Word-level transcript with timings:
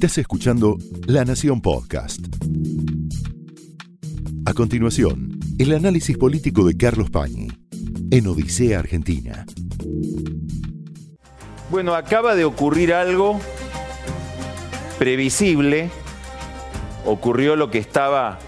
Estás 0.00 0.16
escuchando 0.16 0.78
La 1.06 1.26
Nación 1.26 1.60
Podcast. 1.60 2.20
A 4.46 4.54
continuación, 4.54 5.38
el 5.58 5.74
análisis 5.74 6.16
político 6.16 6.64
de 6.64 6.74
Carlos 6.74 7.10
Pañi 7.10 7.48
en 8.10 8.26
Odisea 8.26 8.78
Argentina. 8.78 9.44
Bueno, 11.70 11.94
acaba 11.94 12.34
de 12.34 12.46
ocurrir 12.46 12.94
algo 12.94 13.38
previsible. 14.98 15.90
Ocurrió 17.04 17.56
lo 17.56 17.70
que 17.70 17.76
estaba 17.76 18.38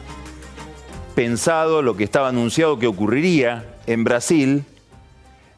pensado, 1.15 1.83
lo 1.83 1.99
que 1.99 2.05
estaba 2.05 2.29
anunciado 2.29 2.79
que 2.79 2.87
ocurriría 2.87 3.77
en 3.87 4.05
Brasil, 4.05 4.65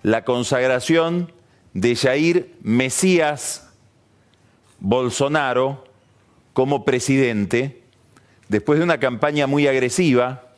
la 0.02 0.24
consagración 0.24 1.30
de 1.72 1.94
Jair 1.94 2.56
Mesías 2.62 3.63
Bolsonaro 4.84 5.82
como 6.52 6.84
presidente, 6.84 7.80
después 8.50 8.78
de 8.78 8.84
una 8.84 9.00
campaña 9.00 9.46
muy 9.46 9.66
agresiva, 9.66 10.52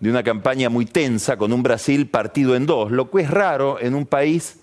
de 0.00 0.08
una 0.08 0.22
campaña 0.22 0.70
muy 0.70 0.86
tensa, 0.86 1.36
con 1.36 1.52
un 1.52 1.62
Brasil 1.62 2.08
partido 2.08 2.56
en 2.56 2.64
dos, 2.64 2.90
lo 2.90 3.10
que 3.10 3.20
es 3.20 3.30
raro 3.30 3.78
en 3.80 3.94
un 3.94 4.06
país 4.06 4.60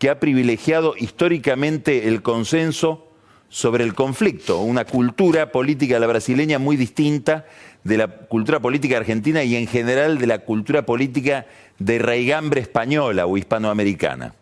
que 0.00 0.10
ha 0.10 0.18
privilegiado 0.18 0.94
históricamente 0.98 2.08
el 2.08 2.22
consenso 2.22 3.06
sobre 3.50 3.84
el 3.84 3.94
conflicto, 3.94 4.62
una 4.62 4.84
cultura 4.84 5.52
política 5.52 6.00
la 6.00 6.08
brasileña 6.08 6.58
muy 6.58 6.76
distinta 6.76 7.46
de 7.84 7.98
la 7.98 8.08
cultura 8.08 8.58
política 8.58 8.96
argentina 8.96 9.44
y 9.44 9.54
en 9.54 9.68
general 9.68 10.18
de 10.18 10.26
la 10.26 10.40
cultura 10.40 10.84
política 10.84 11.46
de 11.78 12.00
raigambre 12.00 12.62
española 12.62 13.26
o 13.26 13.36
hispanoamericana. 13.36 14.34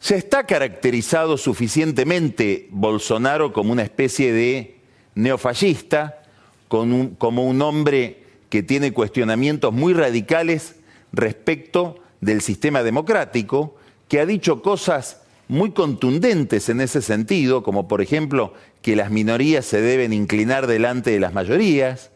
Se 0.00 0.16
está 0.16 0.44
caracterizado 0.44 1.36
suficientemente 1.36 2.68
Bolsonaro 2.70 3.52
como 3.52 3.72
una 3.72 3.82
especie 3.82 4.32
de 4.32 4.76
neofascista, 5.14 6.22
como 6.68 7.48
un 7.48 7.62
hombre 7.62 8.22
que 8.48 8.62
tiene 8.62 8.92
cuestionamientos 8.92 9.72
muy 9.72 9.92
radicales 9.94 10.76
respecto 11.12 11.98
del 12.20 12.40
sistema 12.40 12.82
democrático, 12.82 13.76
que 14.08 14.20
ha 14.20 14.26
dicho 14.26 14.62
cosas 14.62 15.22
muy 15.48 15.70
contundentes 15.72 16.68
en 16.68 16.80
ese 16.80 17.02
sentido, 17.02 17.62
como 17.62 17.88
por 17.88 18.02
ejemplo 18.02 18.54
que 18.82 18.96
las 18.96 19.10
minorías 19.10 19.64
se 19.64 19.80
deben 19.80 20.12
inclinar 20.12 20.66
delante 20.66 21.10
de 21.10 21.20
las 21.20 21.32
mayorías, 21.32 22.10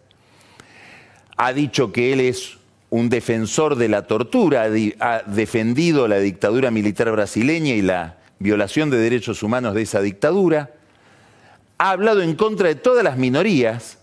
ha 1.37 1.53
dicho 1.53 1.93
que 1.93 2.13
él 2.13 2.21
es 2.21 2.59
un 2.93 3.09
defensor 3.09 3.77
de 3.77 3.89
la 3.89 4.07
tortura, 4.07 4.69
ha 5.01 5.23
defendido 5.23 6.07
la 6.09 6.19
dictadura 6.19 6.71
militar 6.71 7.11
brasileña 7.11 7.75
y 7.75 7.81
la 7.81 8.19
violación 8.39 8.91
de 8.91 8.99
derechos 8.99 9.43
humanos 9.43 9.75
de 9.75 9.81
esa 9.81 10.03
dictadura, 10.03 10.75
ha 11.79 11.91
hablado 11.91 12.21
en 12.21 12.37
contra 12.37 12.69
de 12.69 12.75
todas 12.75 13.03
las 13.03 13.17
minorías, 13.17 13.97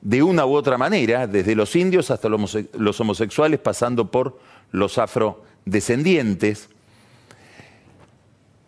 de 0.00 0.22
una 0.22 0.46
u 0.46 0.54
otra 0.54 0.78
manera, 0.78 1.26
desde 1.26 1.56
los 1.56 1.74
indios 1.74 2.12
hasta 2.12 2.28
los 2.28 3.00
homosexuales, 3.00 3.58
pasando 3.58 4.12
por 4.12 4.38
los 4.70 4.96
afrodescendientes. 4.98 6.68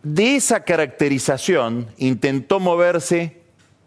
De 0.03 0.35
esa 0.35 0.65
caracterización 0.65 1.87
intentó 1.99 2.59
moverse 2.59 3.43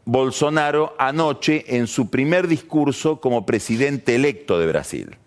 Bolsonaro 0.05 0.95
anoche 0.97 1.65
en 1.67 1.87
su 1.87 2.09
primer 2.09 2.47
discurso 2.47 3.19
como 3.19 3.45
presidente 3.45 4.15
electo 4.15 4.57
de 4.57 4.67
Brasil 4.67 5.17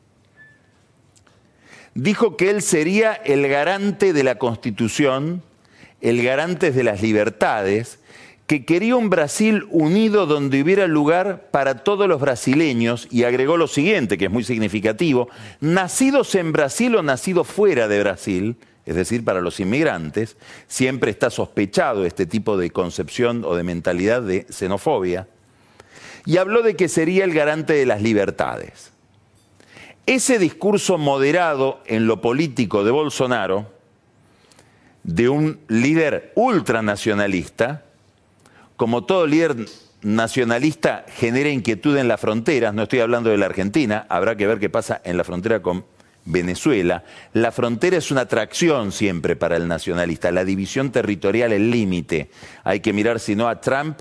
dijo 1.98 2.36
que 2.36 2.50
él 2.50 2.62
sería 2.62 3.12
el 3.12 3.48
garante 3.48 4.12
de 4.12 4.22
la 4.22 4.36
Constitución, 4.36 5.42
el 6.00 6.22
garante 6.22 6.70
de 6.70 6.84
las 6.84 7.02
libertades, 7.02 7.98
que 8.46 8.64
quería 8.64 8.94
un 8.94 9.10
Brasil 9.10 9.66
unido 9.70 10.24
donde 10.26 10.62
hubiera 10.62 10.86
lugar 10.86 11.48
para 11.50 11.82
todos 11.82 12.08
los 12.08 12.20
brasileños 12.20 13.08
y 13.10 13.24
agregó 13.24 13.56
lo 13.56 13.66
siguiente, 13.66 14.16
que 14.16 14.26
es 14.26 14.30
muy 14.30 14.44
significativo, 14.44 15.28
nacidos 15.60 16.36
en 16.36 16.52
Brasil 16.52 16.94
o 16.94 17.02
nacidos 17.02 17.48
fuera 17.48 17.88
de 17.88 17.98
Brasil, 18.00 18.56
es 18.86 18.94
decir, 18.94 19.24
para 19.24 19.40
los 19.40 19.58
inmigrantes, 19.58 20.36
siempre 20.68 21.10
está 21.10 21.30
sospechado 21.30 22.06
este 22.06 22.26
tipo 22.26 22.56
de 22.56 22.70
concepción 22.70 23.44
o 23.44 23.56
de 23.56 23.64
mentalidad 23.64 24.22
de 24.22 24.46
xenofobia, 24.48 25.26
y 26.24 26.36
habló 26.36 26.62
de 26.62 26.76
que 26.76 26.88
sería 26.88 27.24
el 27.24 27.34
garante 27.34 27.72
de 27.72 27.86
las 27.86 28.00
libertades. 28.00 28.92
Ese 30.08 30.38
discurso 30.38 30.96
moderado 30.96 31.82
en 31.84 32.06
lo 32.06 32.22
político 32.22 32.82
de 32.82 32.90
Bolsonaro, 32.90 33.70
de 35.02 35.28
un 35.28 35.60
líder 35.68 36.32
ultranacionalista, 36.34 37.84
como 38.78 39.04
todo 39.04 39.26
líder 39.26 39.54
nacionalista 40.00 41.04
genera 41.14 41.50
inquietud 41.50 41.94
en 41.98 42.08
las 42.08 42.18
fronteras, 42.18 42.72
no 42.72 42.84
estoy 42.84 43.00
hablando 43.00 43.28
de 43.28 43.36
la 43.36 43.44
Argentina, 43.44 44.06
habrá 44.08 44.34
que 44.34 44.46
ver 44.46 44.58
qué 44.58 44.70
pasa 44.70 44.98
en 45.04 45.18
la 45.18 45.24
frontera 45.24 45.60
con 45.60 45.84
Venezuela. 46.24 47.04
La 47.34 47.52
frontera 47.52 47.98
es 47.98 48.10
una 48.10 48.22
atracción 48.22 48.92
siempre 48.92 49.36
para 49.36 49.56
el 49.56 49.68
nacionalista, 49.68 50.32
la 50.32 50.46
división 50.46 50.90
territorial, 50.90 51.52
el 51.52 51.70
límite. 51.70 52.30
Hay 52.64 52.80
que 52.80 52.94
mirar 52.94 53.20
si 53.20 53.36
no 53.36 53.46
a 53.46 53.60
Trump 53.60 53.98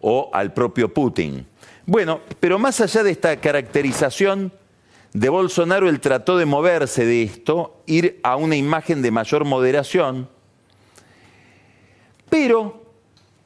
o 0.00 0.30
al 0.32 0.54
propio 0.54 0.94
Putin. 0.94 1.46
Bueno, 1.84 2.22
pero 2.40 2.58
más 2.58 2.80
allá 2.80 3.02
de 3.02 3.10
esta 3.10 3.36
caracterización 3.36 4.52
de 5.12 5.28
Bolsonaro 5.28 5.88
él 5.88 6.00
trató 6.00 6.38
de 6.38 6.46
moverse 6.46 7.04
de 7.04 7.22
esto, 7.22 7.82
ir 7.86 8.20
a 8.22 8.36
una 8.36 8.56
imagen 8.56 9.02
de 9.02 9.10
mayor 9.10 9.44
moderación, 9.44 10.28
pero 12.28 12.84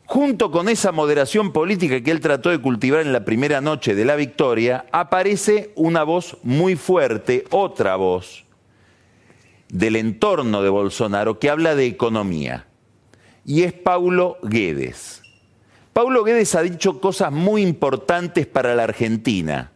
junto 0.04 0.50
con 0.50 0.68
esa 0.68 0.92
moderación 0.92 1.52
política 1.52 2.02
que 2.02 2.10
él 2.10 2.20
trató 2.20 2.50
de 2.50 2.60
cultivar 2.60 3.00
en 3.00 3.12
la 3.12 3.24
primera 3.24 3.62
noche 3.62 3.94
de 3.94 4.04
la 4.04 4.16
victoria, 4.16 4.84
aparece 4.92 5.72
una 5.74 6.02
voz 6.04 6.36
muy 6.42 6.76
fuerte, 6.76 7.44
otra 7.50 7.96
voz 7.96 8.44
del 9.70 9.96
entorno 9.96 10.62
de 10.62 10.68
Bolsonaro 10.68 11.38
que 11.38 11.48
habla 11.48 11.74
de 11.74 11.86
economía, 11.86 12.66
y 13.46 13.62
es 13.62 13.72
Paulo 13.72 14.36
Guedes. 14.42 15.22
Paulo 15.94 16.24
Guedes 16.24 16.54
ha 16.54 16.62
dicho 16.62 17.00
cosas 17.00 17.32
muy 17.32 17.62
importantes 17.62 18.46
para 18.46 18.74
la 18.74 18.84
Argentina 18.84 19.72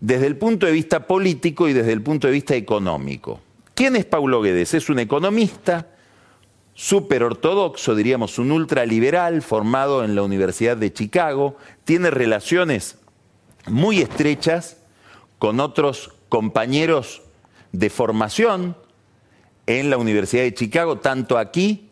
desde 0.00 0.26
el 0.26 0.36
punto 0.36 0.66
de 0.66 0.72
vista 0.72 1.06
político 1.06 1.68
y 1.68 1.72
desde 1.72 1.92
el 1.92 2.02
punto 2.02 2.26
de 2.26 2.32
vista 2.32 2.54
económico. 2.54 3.40
¿Quién 3.74 3.96
es 3.96 4.04
Paulo 4.04 4.42
Guedes? 4.42 4.74
Es 4.74 4.88
un 4.88 4.98
economista 4.98 5.88
súper 6.74 7.22
ortodoxo, 7.22 7.94
diríamos 7.94 8.38
un 8.38 8.52
ultraliberal, 8.52 9.42
formado 9.42 10.02
en 10.04 10.14
la 10.14 10.22
Universidad 10.22 10.76
de 10.76 10.92
Chicago, 10.92 11.56
tiene 11.84 12.10
relaciones 12.10 12.96
muy 13.66 14.00
estrechas 14.00 14.78
con 15.38 15.60
otros 15.60 16.12
compañeros 16.28 17.22
de 17.72 17.90
formación 17.90 18.76
en 19.66 19.90
la 19.90 19.98
Universidad 19.98 20.42
de 20.42 20.54
Chicago, 20.54 20.98
tanto 20.98 21.36
aquí 21.38 21.88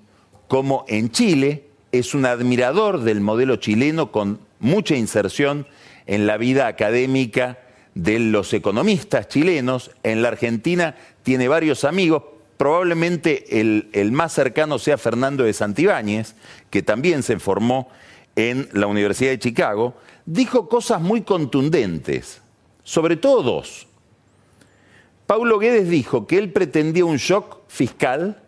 como 0.49 0.85
en 0.89 1.11
Chile. 1.11 1.67
Es 1.93 2.15
un 2.15 2.27
admirador 2.27 3.01
del 3.01 3.21
modelo 3.21 3.57
chileno 3.57 4.11
con 4.11 4.41
mucha 4.59 4.97
inserción 4.97 5.67
en 6.07 6.27
la 6.27 6.37
vida 6.37 6.67
académica 6.67 7.59
de 7.99 8.21
los 8.21 8.55
economistas 8.55 9.27
chilenos. 9.27 9.91
En 10.05 10.23
la 10.23 10.29
Argentina 10.29 10.95
tiene 11.25 11.49
varios 11.49 11.83
amigos, 11.83 12.23
probablemente 12.57 13.61
el, 13.61 14.13
más 14.13 14.33
cercano 14.33 14.79
sea 14.79 14.97
Fernando 14.99 15.43
de 15.43 15.53
Santibáñez, 15.53 16.37
que 16.71 16.83
también 16.83 17.25
se 17.25 17.41
formó 17.41 17.89
en 18.37 18.69
la 18.73 18.87
Universidad 18.87 19.33
de 19.33 19.41
Chicago, 19.41 19.97
dijo 20.27 20.69
cosas 20.69 21.01
muy 21.01 21.23
contundentes, 21.23 22.41
sobre 22.85 23.17
todo 23.17 23.43
dos. 23.43 23.89
Paulo 25.27 25.59
Guedes 25.59 25.91
dijo 25.91 26.29
que 26.29 26.39
él 26.39 26.53
pretendía 26.53 27.05
un 27.05 27.17
shock 27.17 27.63
fiscal 27.67 28.41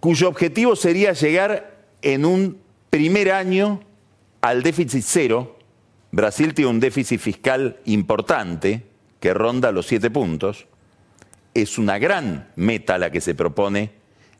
cuyo 0.00 0.28
objetivo 0.28 0.74
sería 0.74 1.12
llegar 1.12 1.76
en 2.00 2.24
un 2.24 2.58
primer 2.88 3.30
año 3.30 3.80
al 4.40 4.62
déficit 4.62 5.04
cero 5.06 5.53
Brasil 6.14 6.54
tiene 6.54 6.70
un 6.70 6.78
déficit 6.78 7.18
fiscal 7.18 7.80
importante 7.86 8.84
que 9.18 9.34
ronda 9.34 9.72
los 9.72 9.88
siete 9.88 10.10
puntos. 10.10 10.66
Es 11.54 11.76
una 11.76 11.98
gran 11.98 12.52
meta 12.54 12.98
la 12.98 13.10
que 13.10 13.20
se 13.20 13.34
propone 13.34 13.90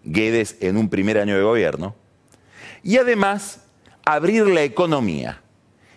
Guedes 0.05 0.57
en 0.61 0.77
un 0.77 0.89
primer 0.89 1.19
año 1.19 1.37
de 1.37 1.43
gobierno. 1.43 1.97
Y 2.85 2.99
además, 2.99 3.65
abrir 4.05 4.47
la 4.47 4.63
economía. 4.63 5.43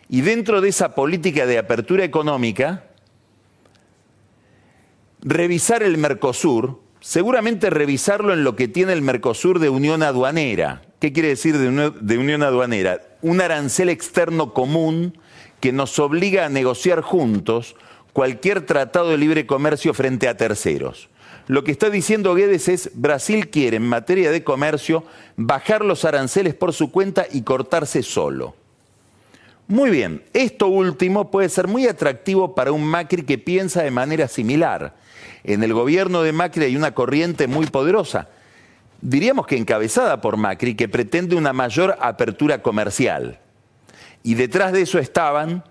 Y 0.10 0.22
dentro 0.22 0.62
de 0.62 0.70
esa 0.70 0.96
política 0.96 1.46
de 1.46 1.60
apertura 1.60 2.04
económica, 2.04 2.86
revisar 5.22 5.84
el 5.84 6.00
Mercosur, 6.00 6.82
seguramente 7.02 7.70
revisarlo 7.70 8.34
en 8.34 8.44
lo 8.44 8.56
que 8.56 8.68
tiene 8.68 8.94
el 8.94 9.04
Mercosur 9.04 9.60
de 9.60 9.70
unión 9.70 10.02
aduanera. 10.02 10.82
¿Qué 11.00 11.14
quiere 11.14 11.30
decir 11.30 11.56
de, 11.56 12.18
unión 12.18 12.42
aduanera? 12.42 13.00
Un 13.22 13.42
arancel 13.42 13.90
externo 13.90 14.56
común 14.56 15.20
que 15.60 15.72
nos 15.72 15.98
obliga 16.00 16.46
a 16.46 16.50
negociar 16.50 17.02
juntos 17.02 17.76
cualquier 18.14 18.66
tratado 18.66 19.10
de 19.10 19.18
libre 19.18 19.46
comercio 19.46 19.94
frente 19.94 20.28
a 20.28 20.38
terceros. 20.38 21.10
lo 21.48 21.64
que 21.64 21.72
está 21.72 21.90
diciendo 21.90 22.36
Guedes 22.36 22.68
es 22.68 22.92
Brasil 22.94 23.50
quiere 23.50 23.78
en 23.78 23.88
materia 23.88 24.32
de 24.32 24.44
comercio 24.44 25.06
bajar 25.38 25.86
los 25.86 26.04
aranceles 26.04 26.54
por 26.54 26.74
su 26.74 26.92
cuenta 26.92 27.26
y 27.32 27.44
cortarse 27.44 28.04
solo. 28.04 28.56
Muy 29.68 29.90
bien, 29.90 30.24
esto 30.34 30.68
último 30.68 31.30
puede 31.30 31.50
ser 31.50 31.68
muy 31.68 31.88
atractivo 31.88 32.56
para 32.56 32.72
un 32.72 32.84
Macri 32.84 33.24
que 33.24 33.38
piensa 33.38 33.84
de 33.84 33.92
manera 33.92 34.28
similar. 34.28 34.96
En 35.44 35.64
el 35.64 35.74
gobierno 35.74 36.22
de 36.22 36.32
Macri 36.32 36.66
hay 36.66 36.76
una 36.76 36.94
corriente 36.94 37.48
muy 37.48 37.66
poderosa, 37.68 38.30
diríamos 39.02 39.46
que 39.46 39.58
encabezada 39.58 40.22
por 40.22 40.38
Macri, 40.38 40.76
que 40.76 40.90
pretende 40.90 41.36
una 41.36 41.54
mayor 41.54 41.98
apertura 42.00 42.62
comercial. 42.62 43.40
Y 44.24 44.36
detrás 44.36 44.74
de 44.74 44.82
eso 44.82 45.00
estaban 45.00 45.64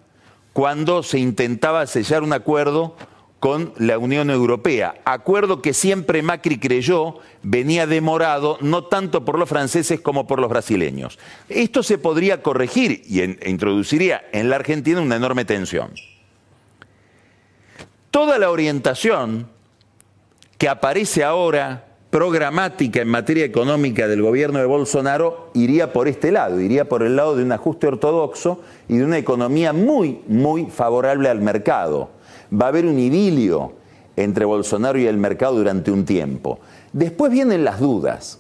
cuando 0.52 1.02
se 1.02 1.19
intentaba 1.19 1.87
sellar 1.87 2.22
un 2.22 2.32
acuerdo 2.32 2.96
con 3.40 3.72
la 3.76 3.98
Unión 3.98 4.31
Europea. 4.31 4.94
Acuerdo 5.04 5.60
que 5.60 5.75
siempre 5.75 6.22
Macri 6.22 6.58
creyó 6.58 7.19
venía 7.43 7.87
demorado, 7.87 8.58
no 8.60 8.84
tanto 8.84 9.25
por 9.25 9.38
los 9.38 9.48
franceses 9.48 10.00
como 10.00 10.26
por 10.26 10.40
los 10.40 10.48
brasileños. 10.48 11.19
Esto 11.48 11.82
se 11.82 11.98
podría 11.98 12.43
corregir 12.43 13.02
y 13.06 13.20
e 13.20 13.38
introduciría 13.50 14.25
en 14.32 14.48
la 14.48 14.56
Argentina 14.56 15.00
una 15.00 15.16
enorme 15.16 15.44
tensión. 15.44 15.93
Toda 18.10 18.38
la 18.38 18.50
orientación 18.50 19.48
que 20.58 20.69
aparece 20.69 21.22
ahora 21.22 21.86
programática 22.17 23.03
en 23.03 23.09
materia 23.09 23.45
económica 23.45 24.09
del 24.09 24.23
gobierno 24.23 24.59
de 24.59 24.65
Bolsonaro 24.65 25.51
iría 25.53 25.93
por 25.93 26.09
este 26.09 26.33
lado, 26.33 26.59
iría 26.63 26.89
por 26.89 27.03
el 27.03 27.15
lado 27.15 27.37
de 27.37 27.43
un 27.43 27.53
ajuste 27.53 27.89
ortodoxo 27.89 28.63
y 28.89 28.97
de 28.97 29.05
una 29.05 29.19
economía 29.19 29.75
muy, 29.75 30.23
muy 30.27 30.65
favorable 30.65 31.29
al 31.29 31.43
mercado 31.43 32.09
va 32.51 32.65
a 32.65 32.69
haber 32.71 32.87
un 32.87 32.99
idilio 32.99 33.75
entre 34.17 34.47
Bolsonaro 34.47 34.99
y 34.99 35.07
el 35.07 35.19
mercado 35.19 35.57
durante 35.57 35.91
un 35.91 36.07
tiempo. 36.07 36.59
Después 36.95 37.31
vienen 37.31 37.65
las 37.65 37.81
dudas. 37.81 38.39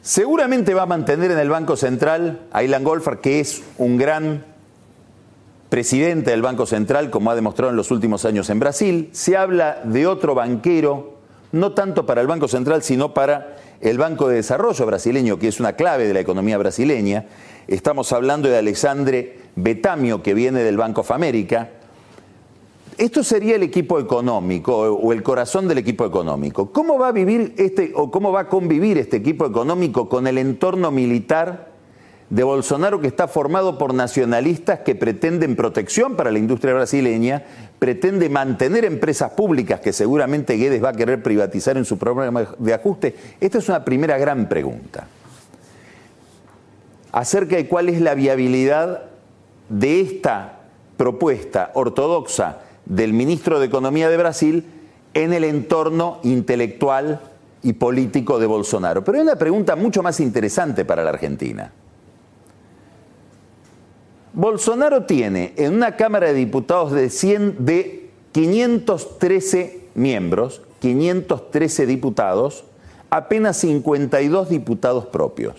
Seguramente 0.00 0.72
va 0.72 0.84
a 0.84 0.86
mantener 0.86 1.32
en 1.32 1.38
el 1.38 1.50
Banco 1.50 1.76
Central 1.76 2.46
a 2.50 2.64
Ilan 2.64 2.82
Golfar, 2.82 3.20
que 3.20 3.40
es 3.40 3.62
un 3.76 3.98
gran 3.98 4.53
presidente 5.74 6.30
del 6.30 6.40
Banco 6.40 6.66
Central, 6.66 7.10
como 7.10 7.32
ha 7.32 7.34
demostrado 7.34 7.72
en 7.72 7.76
los 7.76 7.90
últimos 7.90 8.24
años 8.24 8.48
en 8.48 8.60
Brasil. 8.60 9.08
Se 9.10 9.36
habla 9.36 9.80
de 9.82 10.06
otro 10.06 10.32
banquero, 10.32 11.14
no 11.50 11.72
tanto 11.72 12.06
para 12.06 12.20
el 12.20 12.28
Banco 12.28 12.46
Central, 12.46 12.84
sino 12.84 13.12
para 13.12 13.56
el 13.80 13.98
Banco 13.98 14.28
de 14.28 14.36
Desarrollo 14.36 14.86
brasileño, 14.86 15.36
que 15.36 15.48
es 15.48 15.58
una 15.58 15.72
clave 15.72 16.06
de 16.06 16.14
la 16.14 16.20
economía 16.20 16.58
brasileña. 16.58 17.26
Estamos 17.66 18.12
hablando 18.12 18.48
de 18.48 18.56
Alexandre 18.56 19.36
Betamio, 19.56 20.22
que 20.22 20.32
viene 20.32 20.62
del 20.62 20.76
Banco 20.76 21.00
of 21.00 21.10
America. 21.10 21.70
Esto 22.96 23.24
sería 23.24 23.56
el 23.56 23.64
equipo 23.64 23.98
económico 23.98 24.76
o 24.76 25.12
el 25.12 25.24
corazón 25.24 25.66
del 25.66 25.78
equipo 25.78 26.06
económico. 26.06 26.70
¿Cómo 26.70 27.00
va 27.00 27.08
a 27.08 27.12
vivir 27.12 27.52
este 27.56 27.90
o 27.96 28.12
cómo 28.12 28.30
va 28.30 28.42
a 28.42 28.48
convivir 28.48 28.96
este 28.96 29.16
equipo 29.16 29.44
económico 29.44 30.08
con 30.08 30.28
el 30.28 30.38
entorno 30.38 30.92
militar 30.92 31.73
de 32.34 32.42
Bolsonaro 32.42 33.00
que 33.00 33.06
está 33.06 33.28
formado 33.28 33.78
por 33.78 33.94
nacionalistas 33.94 34.80
que 34.80 34.96
pretenden 34.96 35.54
protección 35.54 36.16
para 36.16 36.32
la 36.32 36.40
industria 36.40 36.74
brasileña, 36.74 37.44
pretende 37.78 38.28
mantener 38.28 38.84
empresas 38.84 39.30
públicas 39.30 39.78
que 39.78 39.92
seguramente 39.92 40.54
Guedes 40.54 40.82
va 40.82 40.88
a 40.88 40.94
querer 40.94 41.22
privatizar 41.22 41.76
en 41.76 41.84
su 41.84 41.96
programa 41.96 42.48
de 42.58 42.74
ajuste? 42.74 43.14
Esta 43.40 43.58
es 43.58 43.68
una 43.68 43.84
primera 43.84 44.18
gran 44.18 44.48
pregunta 44.48 45.06
acerca 47.12 47.54
de 47.54 47.68
cuál 47.68 47.88
es 47.88 48.00
la 48.00 48.16
viabilidad 48.16 49.02
de 49.68 50.00
esta 50.00 50.58
propuesta 50.96 51.70
ortodoxa 51.74 52.58
del 52.84 53.12
ministro 53.12 53.60
de 53.60 53.66
Economía 53.66 54.08
de 54.08 54.16
Brasil 54.16 54.64
en 55.14 55.32
el 55.32 55.44
entorno 55.44 56.18
intelectual 56.24 57.20
y 57.62 57.74
político 57.74 58.40
de 58.40 58.46
Bolsonaro. 58.46 59.04
Pero 59.04 59.18
hay 59.18 59.22
una 59.22 59.36
pregunta 59.36 59.76
mucho 59.76 60.02
más 60.02 60.18
interesante 60.18 60.84
para 60.84 61.04
la 61.04 61.10
Argentina. 61.10 61.70
Bolsonaro 64.34 65.04
tiene 65.04 65.52
en 65.56 65.74
una 65.74 65.94
Cámara 65.94 66.26
de 66.26 66.34
Diputados 66.34 66.90
de, 66.90 67.08
100, 67.08 67.64
de 67.64 68.10
513 68.32 69.80
miembros, 69.94 70.60
513 70.80 71.86
diputados, 71.86 72.64
apenas 73.10 73.56
52 73.58 74.48
diputados 74.48 75.06
propios. 75.06 75.54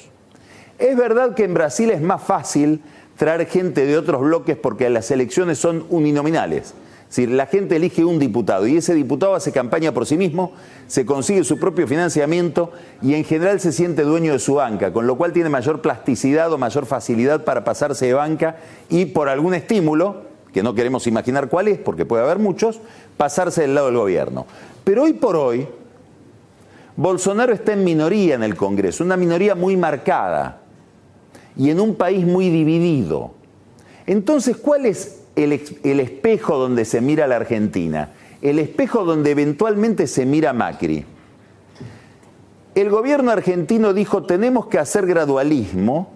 Es 0.77 0.97
verdad 0.97 1.35
que 1.35 1.45
en 1.45 1.53
Brasil 1.53 1.89
es 1.89 2.01
más 2.01 2.21
fácil 2.21 2.81
traer 3.15 3.47
gente 3.47 3.85
de 3.85 3.97
otros 3.97 4.21
bloques 4.21 4.57
porque 4.57 4.89
las 4.89 5.09
elecciones 5.09 5.57
son 5.57 5.85
uninominales. 5.89 6.73
Decir, 7.15 7.31
la 7.31 7.45
gente 7.45 7.77
elige 7.77 8.03
un 8.03 8.19
diputado 8.19 8.67
y 8.67 8.75
ese 8.75 8.93
diputado 8.93 9.35
hace 9.35 9.53
campaña 9.53 9.93
por 9.93 10.05
sí 10.05 10.17
mismo, 10.17 10.51
se 10.87 11.05
consigue 11.05 11.45
su 11.45 11.57
propio 11.57 11.87
financiamiento 11.87 12.73
y 13.01 13.13
en 13.13 13.23
general 13.23 13.61
se 13.61 13.71
siente 13.71 14.01
dueño 14.03 14.33
de 14.33 14.39
su 14.39 14.55
banca, 14.55 14.91
con 14.91 15.07
lo 15.07 15.15
cual 15.15 15.31
tiene 15.31 15.47
mayor 15.47 15.79
plasticidad 15.79 16.51
o 16.51 16.57
mayor 16.57 16.85
facilidad 16.85 17.45
para 17.45 17.63
pasarse 17.63 18.07
de 18.07 18.13
banca 18.15 18.57
y 18.89 19.05
por 19.05 19.29
algún 19.29 19.53
estímulo, 19.53 20.23
que 20.51 20.61
no 20.61 20.75
queremos 20.75 21.07
imaginar 21.07 21.47
cuál 21.47 21.69
es, 21.69 21.77
porque 21.77 22.05
puede 22.05 22.21
haber 22.21 22.37
muchos, 22.37 22.81
pasarse 23.15 23.61
del 23.61 23.75
lado 23.75 23.87
del 23.87 23.95
gobierno. 23.95 24.45
Pero 24.83 25.03
hoy 25.03 25.13
por 25.13 25.37
hoy, 25.37 25.69
Bolsonaro 26.97 27.53
está 27.53 27.71
en 27.71 27.85
minoría 27.85 28.35
en 28.35 28.43
el 28.43 28.57
Congreso, 28.57 29.05
una 29.05 29.15
minoría 29.15 29.55
muy 29.55 29.77
marcada 29.77 30.59
y 31.55 31.69
en 31.69 31.79
un 31.79 31.95
país 31.95 32.25
muy 32.25 32.49
dividido. 32.49 33.31
Entonces, 34.05 34.57
¿cuál 34.57 34.85
es 34.85 35.21
el, 35.35 35.99
espejo 35.99 36.57
donde 36.57 36.85
se 36.85 37.01
mira 37.01 37.27
la 37.27 37.37
Argentina? 37.37 38.09
El 38.41 38.59
espejo 38.59 39.05
donde 39.05 39.31
eventualmente 39.31 40.07
se 40.07 40.25
mira 40.25 40.53
Macri. 40.53 41.05
El 42.73 42.89
gobierno 42.89 43.31
argentino 43.31 43.93
dijo 43.93 44.23
tenemos 44.23 44.67
que 44.67 44.79
hacer 44.79 45.05
gradualismo, 45.05 46.13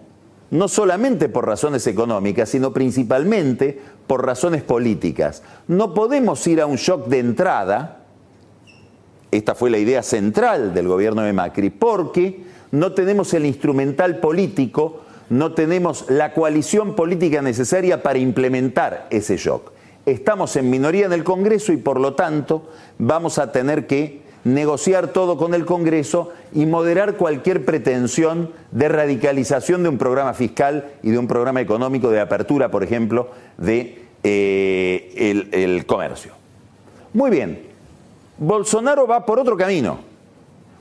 no 0.52 0.68
solamente 0.68 1.30
por 1.30 1.46
razones 1.46 1.88
económicas, 1.88 2.50
sino 2.50 2.74
principalmente 2.74 3.80
por 4.08 4.26
razones 4.26 4.64
políticas. 4.64 5.44
No 5.68 5.94
podemos 5.94 6.46
ir 6.48 6.60
a 6.60 6.66
un 6.66 6.76
shock 6.76 7.08
de 7.08 7.20
entrada, 7.20 8.06
esta 9.32 9.56
fue 9.56 9.70
la 9.70 9.78
idea 9.78 10.02
central 10.02 10.74
del 10.74 10.88
gobierno 10.88 11.22
de 11.22 11.34
Macri, 11.34 11.70
porque 11.70 12.44
no 12.72 12.94
tenemos 12.94 13.34
el 13.34 13.46
instrumental 13.46 14.20
político 14.20 15.02
no 15.30 15.54
tenemos 15.54 16.06
la 16.10 16.34
coalición 16.34 16.96
política 16.96 17.42
necesaria 17.42 18.04
para 18.04 18.20
implementar 18.20 19.08
ese 19.10 19.38
shock. 19.38 19.72
Estamos 20.06 20.56
en 20.56 20.70
minoría 20.70 21.06
en 21.06 21.14
el 21.14 21.24
Congreso 21.24 21.72
y 21.72 21.78
por 21.78 22.00
lo 22.00 22.16
tanto 22.16 22.70
vamos 22.98 23.38
a 23.38 23.52
tener 23.52 23.86
que 23.86 24.22
negociar 24.44 25.10
todo 25.10 25.38
con 25.38 25.54
el 25.54 25.66
Congreso 25.66 26.32
y 26.54 26.66
moderar 26.66 27.16
cualquier 27.18 27.66
pretensión 27.66 28.52
de 28.72 28.90
radicalización 28.90 29.84
de 29.84 29.90
un 29.90 29.98
programa 29.98 30.34
fiscal 30.34 30.92
y 31.04 31.12
de 31.12 31.18
un 31.18 31.28
programa 31.28 31.62
económico 31.62 32.10
de 32.10 32.22
apertura, 32.22 32.72
por 32.72 32.84
ejemplo, 32.84 33.30
de 33.58 34.02
eh, 34.24 35.48
el 35.52 35.86
comercio. 35.86 36.34
Muy 37.14 37.30
bien, 37.30 37.68
Bolsonaro 38.38 39.06
va 39.06 39.26
por 39.26 39.40
otro 39.40 39.58
camino. 39.58 40.09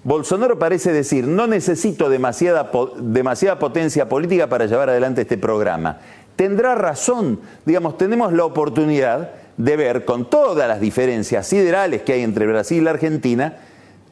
Bolsonaro 0.08 0.58
parece 0.58 0.90
decir, 0.90 1.26
no 1.26 1.46
necesito 1.46 2.08
demasiada, 2.08 2.70
demasiada 2.98 3.58
potencia 3.58 4.08
política 4.08 4.48
para 4.48 4.64
llevar 4.64 4.88
adelante 4.88 5.20
este 5.20 5.36
programa. 5.36 5.98
Tendrá 6.34 6.74
razón, 6.74 7.40
digamos, 7.66 7.98
tenemos 7.98 8.32
la 8.32 8.46
oportunidad 8.46 9.32
de 9.58 9.76
ver 9.76 10.06
con 10.06 10.30
todas 10.30 10.66
las 10.66 10.80
diferencias 10.80 11.46
siderales 11.46 12.00
que 12.04 12.14
hay 12.14 12.22
entre 12.22 12.46
Brasil 12.46 12.78
y 12.78 12.80
la 12.80 12.92
Argentina, 12.92 13.58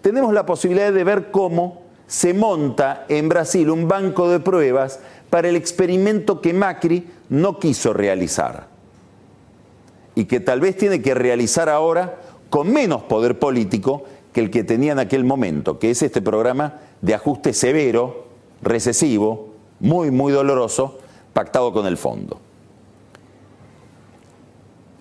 tenemos 0.03 0.35
la 0.35 0.45
posibilidad 0.45 0.93
de 0.93 1.03
ver 1.03 1.31
cómo 1.31 1.85
se 2.07 2.35
monta 2.35 3.07
en 3.09 3.31
Brasil 3.31 3.71
un 3.71 3.89
banco 3.89 4.29
de 4.29 4.41
pruebas 4.41 5.01
para 5.31 5.49
el 5.49 5.57
experimento 5.57 6.43
que 6.43 6.53
Macri 6.53 7.07
no 7.31 7.59
quiso 7.59 7.95
realizar 7.95 8.67
y 10.15 10.27
que 10.27 10.41
tal 10.41 10.61
vez 10.61 10.77
tiene 10.77 11.01
que 11.01 11.15
realizar 11.15 11.71
ahora 11.71 12.17
con 12.51 12.71
menos 12.71 13.05
poder 13.05 13.39
político 13.39 14.05
que 14.37 14.43
el 14.43 14.51
que 14.51 14.65
tenía 14.65 14.93
en 14.93 14.99
aquel 14.99 15.25
momento, 15.25 15.79
que 15.79 15.91
es 15.91 16.03
este 16.03 16.21
programa 16.21 16.75
de 17.01 17.15
ajuste 17.15 17.55
severo, 17.55 18.27
recesivo, 18.61 19.55
muy, 19.81 20.11
muy 20.11 20.31
doloroso, 20.31 20.99
pactado 21.33 21.73
con 21.73 21.87
el 21.87 21.97
fondo. 21.97 22.39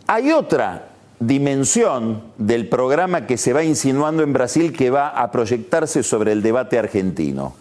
Hay 0.08 0.32
otra 0.32 0.88
dimensión 1.20 2.24
del 2.38 2.70
programa 2.70 3.28
que 3.28 3.36
se 3.36 3.52
va 3.52 3.66
insinuando 3.66 4.24
en 4.24 4.32
Brasil 4.32 4.72
que 4.72 4.90
va 4.90 5.10
a 5.10 5.32
proyectarse 5.32 6.02
sobre 6.02 6.32
el 6.32 6.42
debate 6.42 6.80
argentino. 6.80 7.56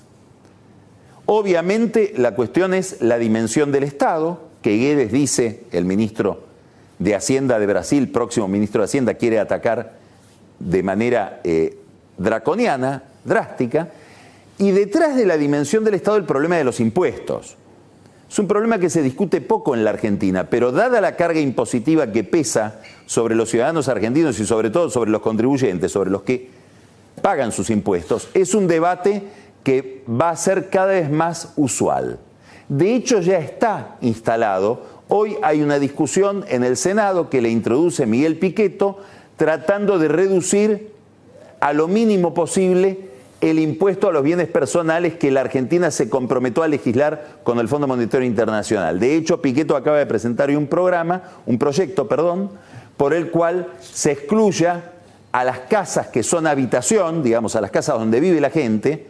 Obviamente 1.26 2.12
la 2.16 2.36
cuestión 2.36 2.72
es 2.72 3.02
la 3.02 3.18
dimensión 3.18 3.72
del 3.72 3.82
Estado, 3.82 4.42
que 4.62 4.76
Guedes 4.76 5.10
dice, 5.10 5.64
el 5.72 5.86
ministro 5.86 6.44
de 7.00 7.16
Hacienda 7.16 7.58
de 7.58 7.66
Brasil, 7.66 8.12
próximo 8.12 8.46
ministro 8.46 8.82
de 8.82 8.84
Hacienda, 8.84 9.14
quiere 9.14 9.40
atacar 9.40 10.03
de 10.58 10.82
manera 10.82 11.40
eh, 11.44 11.76
draconiana, 12.16 13.02
drástica, 13.24 13.88
y 14.58 14.70
detrás 14.70 15.16
de 15.16 15.26
la 15.26 15.36
dimensión 15.36 15.84
del 15.84 15.94
Estado 15.94 16.16
el 16.16 16.24
problema 16.24 16.56
de 16.56 16.64
los 16.64 16.80
impuestos. 16.80 17.56
Es 18.28 18.38
un 18.38 18.48
problema 18.48 18.78
que 18.78 18.90
se 18.90 19.02
discute 19.02 19.40
poco 19.40 19.74
en 19.74 19.84
la 19.84 19.90
Argentina, 19.90 20.48
pero 20.48 20.72
dada 20.72 21.00
la 21.00 21.16
carga 21.16 21.40
impositiva 21.40 22.10
que 22.10 22.24
pesa 22.24 22.80
sobre 23.06 23.34
los 23.34 23.50
ciudadanos 23.50 23.88
argentinos 23.88 24.40
y 24.40 24.46
sobre 24.46 24.70
todo 24.70 24.90
sobre 24.90 25.10
los 25.10 25.22
contribuyentes, 25.22 25.92
sobre 25.92 26.10
los 26.10 26.22
que 26.22 26.50
pagan 27.22 27.52
sus 27.52 27.70
impuestos, 27.70 28.28
es 28.34 28.54
un 28.54 28.66
debate 28.66 29.22
que 29.62 30.02
va 30.08 30.30
a 30.30 30.36
ser 30.36 30.68
cada 30.68 30.88
vez 30.88 31.10
más 31.10 31.52
usual. 31.56 32.18
De 32.68 32.94
hecho, 32.94 33.20
ya 33.20 33.38
está 33.38 33.96
instalado. 34.00 34.82
Hoy 35.08 35.36
hay 35.42 35.62
una 35.62 35.78
discusión 35.78 36.44
en 36.48 36.64
el 36.64 36.76
Senado 36.76 37.30
que 37.30 37.40
le 37.40 37.50
introduce 37.50 38.06
Miguel 38.06 38.38
Piqueto 38.38 38.98
tratando 39.36 39.98
de 39.98 40.08
reducir 40.08 40.92
a 41.60 41.72
lo 41.72 41.88
mínimo 41.88 42.34
posible 42.34 43.12
el 43.40 43.58
impuesto 43.58 44.08
a 44.08 44.12
los 44.12 44.22
bienes 44.22 44.48
personales 44.48 45.14
que 45.14 45.30
la 45.30 45.40
Argentina 45.40 45.90
se 45.90 46.08
comprometió 46.08 46.62
a 46.62 46.68
legislar 46.68 47.40
con 47.42 47.58
el 47.58 47.68
Fondo 47.68 47.86
Monetario 47.86 48.26
Internacional. 48.26 48.98
De 48.98 49.16
hecho, 49.16 49.42
Piqueto 49.42 49.76
acaba 49.76 49.98
de 49.98 50.06
presentar 50.06 50.50
un 50.50 50.66
programa, 50.66 51.22
un 51.44 51.58
proyecto, 51.58 52.08
perdón, 52.08 52.50
por 52.96 53.12
el 53.12 53.30
cual 53.30 53.68
se 53.80 54.12
excluya 54.12 54.92
a 55.32 55.44
las 55.44 55.60
casas 55.60 56.06
que 56.08 56.22
son 56.22 56.46
habitación, 56.46 57.22
digamos, 57.22 57.56
a 57.56 57.60
las 57.60 57.70
casas 57.70 57.98
donde 57.98 58.20
vive 58.20 58.40
la 58.40 58.50
gente, 58.50 59.08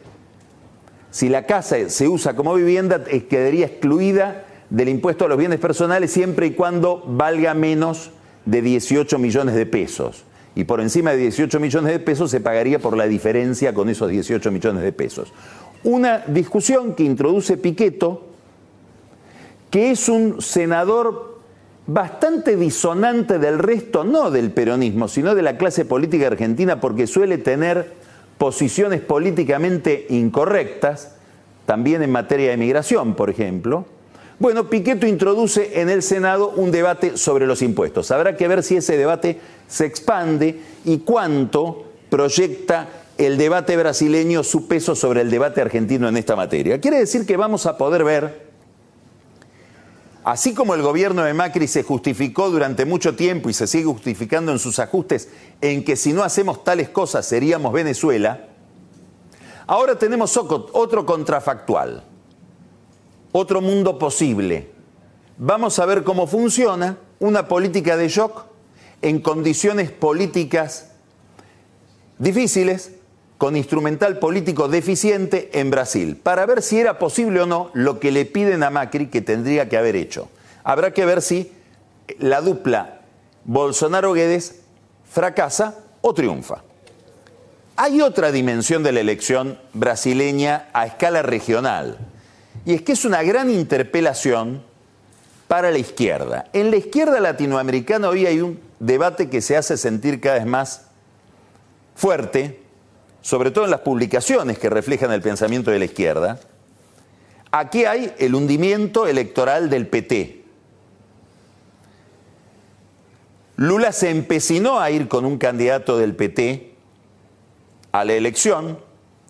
si 1.11 1.28
la 1.28 1.47
casa 1.47 1.76
se 1.90 2.09
usa 2.09 2.35
como 2.35 2.54
vivienda, 2.54 3.04
quedaría 3.04 3.66
excluida 3.66 4.45
del 4.69 4.88
impuesto 4.88 5.26
a 5.26 5.28
los 5.28 5.38
bienes 5.38 5.61
personales 5.61 6.11
siempre 6.11 6.47
y 6.47 6.50
cuando 6.54 7.04
valga 7.07 7.54
menos 7.54 8.11
de 8.45 8.63
18 8.63 9.19
millones 9.19 9.55
de 9.55 9.67
pesos 9.67 10.25
y 10.55 10.65
por 10.65 10.81
encima 10.81 11.11
de 11.11 11.19
18 11.19 11.59
millones 11.59 11.93
de 11.93 11.99
pesos 11.99 12.31
se 12.31 12.41
pagaría 12.41 12.79
por 12.79 12.97
la 12.97 13.07
diferencia 13.07 13.75
con 13.75 13.89
esos 13.89 14.09
18 14.09 14.51
millones 14.53 14.83
de 14.83 14.93
pesos. 14.93 15.33
Una 15.83 16.19
discusión 16.19 16.95
que 16.95 17.03
introduce 17.03 17.57
Piqueto, 17.57 18.29
que 19.71 19.91
es 19.91 20.09
un 20.09 20.41
senador 20.41 21.41
bastante 21.87 22.57
disonante 22.57 23.39
del 23.39 23.59
resto, 23.59 24.05
no 24.05 24.31
del 24.31 24.53
peronismo, 24.53 25.09
sino 25.09 25.35
de 25.35 25.43
la 25.43 25.59
clase 25.59 25.85
política 25.85 26.29
argentina, 26.29 26.81
porque 26.81 27.07
suele 27.07 27.39
tener 27.39 27.93
posiciones 28.39 29.01
políticamente 29.01 30.07
incorrectas, 30.09 31.17
también 31.67 32.03
en 32.03 32.13
materia 32.13 32.51
de 32.51 32.57
migración, 32.57 33.15
por 33.15 33.29
ejemplo. 33.29 33.87
Bueno, 34.38 34.69
Piqueto 34.69 35.07
introduce 35.07 35.81
en 35.81 35.88
el 35.88 36.03
Senado 36.03 36.50
un 36.50 36.73
debate 36.73 37.17
sobre 37.17 37.47
los 37.47 37.62
impuestos. 37.62 38.11
Habrá 38.11 38.37
que 38.37 38.49
ver 38.49 38.64
si 38.64 38.76
ese 38.76 38.97
debate 38.97 39.41
se 39.69 39.87
expande 39.87 40.61
y 40.85 40.99
cuánto 40.99 41.85
proyecta 42.11 42.88
el 43.17 43.38
debate 43.38 43.76
brasileño 43.76 44.43
su 44.43 44.67
peso 44.67 44.97
sobre 44.97 45.21
el 45.21 45.31
debate 45.31 45.61
argentino 45.61 46.09
en 46.09 46.17
esta 46.17 46.35
materia. 46.35 46.81
Quiere 46.81 46.99
decir 46.99 47.26
que 47.26 47.37
vamos 47.37 47.67
a 47.67 47.79
poder 47.79 48.03
ver, 48.03 48.50
así 50.25 50.53
como 50.53 50.75
el 50.75 50.83
gobierno 50.83 51.23
de 51.23 51.33
Macri 51.33 51.69
se 51.69 51.85
justificó 51.85 52.50
durante 52.50 52.85
mucho 52.85 53.14
tiempo 53.14 53.50
y 53.50 53.53
se 53.53 53.69
sigue 53.69 53.85
justificando 53.85 54.50
en 54.50 54.59
sus 54.59 54.81
ajustes 54.81 55.29
en 55.61 55.85
que 55.85 55.95
si 55.95 56.12
no 56.12 56.25
hacemos 56.25 56.64
tales 56.64 56.88
cosas 56.88 57.25
seríamos 57.25 57.73
Venezuela, 57.73 58.49
ahora 59.69 59.97
tenemos 59.97 60.37
otro 60.37 61.07
contrafactual, 61.07 62.03
otro 63.37 63.61
mundo 63.61 63.99
posible. 63.99 64.71
Vamos 65.38 65.81
a 65.81 65.87
ver 65.87 66.05
cómo 66.05 66.29
funciona 66.29 66.99
una 67.19 67.49
política 67.49 67.97
de 67.97 68.09
shock 68.09 68.45
en 69.03 69.21
condiciones 69.21 69.91
políticas 69.91 70.93
difíciles, 72.17 72.93
con 73.37 73.57
instrumental 73.57 74.21
político 74.21 74.69
deficiente 74.69 75.50
en 75.59 75.73
Brasil, 75.73 76.17
para 76.17 76.47
ver 76.47 76.62
si 76.62 76.79
era 76.79 77.00
posible 77.00 77.41
o 77.41 77.47
no 77.47 77.73
lo 77.75 77.99
que 77.99 78.12
le 78.12 78.25
piden 78.25 78.62
a 78.62 78.71
Macri 78.71 79.09
que 79.09 79.21
tendría 79.21 79.69
que 79.69 79.76
haber 79.76 79.97
hecho. 79.97 80.29
Habrá 80.62 80.95
que 80.95 81.05
ver 81.05 81.21
si 81.21 81.50
la 82.21 82.41
dupla 82.41 83.00
Bolsonaro-Guedes 83.47 84.61
fracasa 85.11 85.81
o 86.03 86.14
triunfa. 86.14 86.62
Hay 87.75 88.00
otra 88.00 88.31
dimensión 88.31 88.85
de 88.85 88.93
la 88.93 89.00
elección 89.00 89.59
brasileña 89.73 90.69
a 90.73 90.87
escala 90.87 91.23
regional, 91.23 91.99
y 92.66 92.75
es 92.75 92.83
que 92.83 92.92
es 92.92 93.04
una 93.04 93.23
gran 93.23 93.50
interpelación 93.50 94.62
para 95.49 95.71
la 95.71 95.78
izquierda. 95.78 96.47
En 96.52 96.71
la 96.71 96.76
izquierda 96.76 97.21
latinoamericana 97.21 98.09
hoy 98.09 98.26
hay 98.26 98.40
un 98.40 98.61
debate 98.80 99.28
que 99.28 99.40
se 99.40 99.56
hace 99.56 99.76
sentir 99.76 100.21
cada 100.21 100.37
vez 100.37 100.47
más 100.47 100.87
fuerte, 101.94 102.61
sobre 103.21 103.50
todo 103.50 103.64
en 103.64 103.71
las 103.71 103.80
publicaciones 103.80 104.59
que 104.59 104.71
reflejan 104.71 105.12
el 105.12 105.23
pensamiento 105.23 105.71
de 105.71 105.78
la 105.78 105.85
izquierda. 105.85 106.40
Aquí 107.50 107.85
hay 107.85 108.12
el 108.18 108.35
hundimiento 108.35 109.06
electoral 109.06 109.71
del 109.71 109.87
PT. 109.87 110.44
Lula 113.56 113.92
se 113.92 114.11
empecinó 114.11 114.80
a 114.80 114.90
ir 114.90 115.06
con 115.06 115.25
un 115.25 115.38
candidato 115.38 115.97
del 115.97 116.16
PT 116.16 116.75
a 117.92 118.04
la 118.04 118.14
elección, 118.14 118.80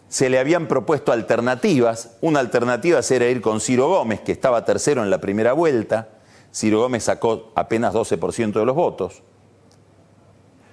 se 0.08 0.30
le 0.30 0.38
habían 0.38 0.68
propuesto 0.68 1.12
alternativas, 1.12 2.16
una 2.20 2.40
alternativa 2.40 3.00
era 3.10 3.26
ir 3.26 3.40
con 3.40 3.60
Ciro 3.60 3.88
Gómez, 3.88 4.20
que 4.20 4.32
estaba 4.32 4.64
tercero 4.64 5.02
en 5.02 5.10
la 5.10 5.20
primera 5.20 5.52
vuelta, 5.52 6.08
Ciro 6.52 6.80
Gómez 6.80 7.04
sacó 7.04 7.52
apenas 7.56 7.94
12% 7.94 8.52
de 8.52 8.64
los 8.64 8.76
votos. 8.76 9.22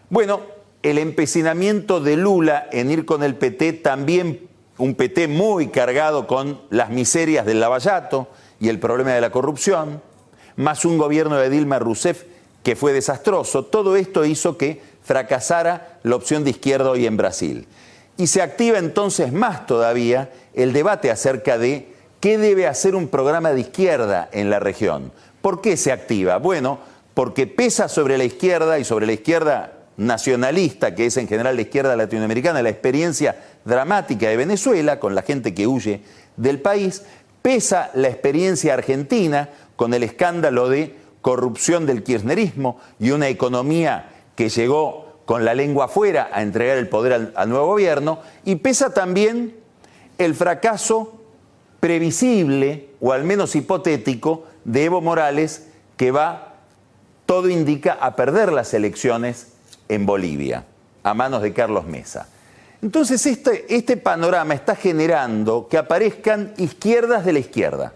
Bueno, 0.09 0.41
el 0.83 0.97
empecinamiento 0.97 1.99
de 1.99 2.17
Lula 2.17 2.67
en 2.71 2.91
ir 2.91 3.05
con 3.05 3.23
el 3.23 3.35
PT, 3.35 3.73
también 3.73 4.47
un 4.77 4.95
PT 4.95 5.27
muy 5.27 5.67
cargado 5.67 6.27
con 6.27 6.61
las 6.69 6.89
miserias 6.89 7.45
del 7.45 7.59
lavallato 7.59 8.27
y 8.59 8.69
el 8.69 8.79
problema 8.79 9.11
de 9.11 9.21
la 9.21 9.31
corrupción, 9.31 10.01
más 10.55 10.85
un 10.85 10.97
gobierno 10.97 11.37
de 11.37 11.49
Dilma 11.49 11.79
Rousseff 11.79 12.23
que 12.63 12.75
fue 12.75 12.93
desastroso, 12.93 13.65
todo 13.65 13.95
esto 13.95 14.25
hizo 14.25 14.57
que 14.57 14.81
fracasara 15.03 15.99
la 16.03 16.15
opción 16.15 16.43
de 16.43 16.51
izquierda 16.51 16.91
hoy 16.91 17.05
en 17.05 17.17
Brasil. 17.17 17.67
Y 18.21 18.27
se 18.27 18.43
activa 18.43 18.77
entonces 18.77 19.33
más 19.33 19.65
todavía 19.65 20.29
el 20.53 20.73
debate 20.73 21.09
acerca 21.09 21.57
de 21.57 21.87
qué 22.19 22.37
debe 22.37 22.67
hacer 22.67 22.93
un 22.93 23.07
programa 23.07 23.51
de 23.51 23.61
izquierda 23.61 24.29
en 24.31 24.51
la 24.51 24.59
región. 24.59 25.11
¿Por 25.41 25.59
qué 25.59 25.75
se 25.75 25.91
activa? 25.91 26.37
Bueno, 26.37 26.77
porque 27.15 27.47
pesa 27.47 27.89
sobre 27.89 28.19
la 28.19 28.23
izquierda 28.23 28.77
y 28.77 28.83
sobre 28.83 29.07
la 29.07 29.13
izquierda 29.13 29.73
nacionalista, 29.97 30.93
que 30.93 31.07
es 31.07 31.17
en 31.17 31.27
general 31.27 31.55
la 31.55 31.63
izquierda 31.63 31.95
latinoamericana, 31.95 32.61
la 32.61 32.69
experiencia 32.69 33.37
dramática 33.65 34.29
de 34.29 34.37
Venezuela, 34.37 34.99
con 34.99 35.15
la 35.15 35.23
gente 35.23 35.55
que 35.55 35.65
huye 35.65 36.01
del 36.37 36.61
país, 36.61 37.01
pesa 37.41 37.89
la 37.95 38.09
experiencia 38.09 38.75
argentina, 38.75 39.49
con 39.75 39.95
el 39.95 40.03
escándalo 40.03 40.69
de 40.69 40.95
corrupción 41.21 41.87
del 41.87 42.03
kirchnerismo 42.03 42.79
y 42.99 43.09
una 43.09 43.29
economía 43.29 44.09
que 44.35 44.49
llegó 44.49 45.00
con 45.31 45.45
la 45.45 45.53
lengua 45.53 45.85
afuera 45.85 46.29
a 46.33 46.41
entregar 46.41 46.77
el 46.77 46.89
poder 46.89 47.13
al, 47.13 47.33
al 47.37 47.47
nuevo 47.47 47.67
gobierno, 47.67 48.19
y 48.43 48.57
pesa 48.57 48.93
también 48.93 49.55
el 50.17 50.35
fracaso 50.35 51.21
previsible, 51.79 52.89
o 52.99 53.13
al 53.13 53.23
menos 53.23 53.55
hipotético, 53.55 54.43
de 54.65 54.83
Evo 54.83 54.99
Morales, 54.99 55.67
que 55.95 56.11
va, 56.11 56.55
todo 57.25 57.47
indica, 57.47 57.93
a 57.93 58.17
perder 58.17 58.51
las 58.51 58.73
elecciones 58.73 59.53
en 59.87 60.05
Bolivia, 60.05 60.65
a 61.01 61.13
manos 61.13 61.41
de 61.43 61.53
Carlos 61.53 61.85
Mesa. 61.85 62.27
Entonces 62.81 63.25
este, 63.25 63.73
este 63.73 63.95
panorama 63.95 64.53
está 64.53 64.75
generando 64.75 65.69
que 65.69 65.77
aparezcan 65.77 66.53
izquierdas 66.57 67.23
de 67.23 67.31
la 67.31 67.39
izquierda. 67.39 67.93